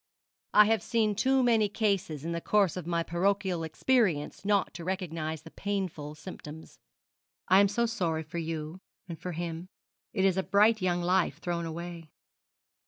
'I 0.55 0.65
have 0.65 0.81
seen 0.81 1.13
too 1.13 1.43
many 1.43 1.69
cases 1.69 2.25
in 2.25 2.31
the 2.31 2.41
course 2.41 2.75
of 2.75 2.87
my 2.87 3.03
parochial 3.03 3.63
experience 3.63 4.43
not 4.43 4.73
to 4.73 4.83
recognise 4.83 5.43
the 5.43 5.51
painful 5.51 6.15
symptoms. 6.15 6.79
I 7.49 7.59
am 7.59 7.67
so 7.67 7.85
sorry 7.85 8.23
for 8.23 8.39
you 8.39 8.79
and 9.07 9.19
for 9.19 9.33
him. 9.33 9.69
It 10.11 10.25
is 10.25 10.37
a 10.37 10.41
bright 10.41 10.81
young 10.81 11.03
life 11.03 11.37
thrown 11.37 11.67
away.' 11.67 12.09